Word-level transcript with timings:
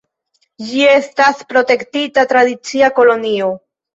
Ĝi 0.69 0.79
estas 0.93 1.43
protektita 1.51 2.25
tradicia 2.33 2.89
kolonio. 3.01 3.53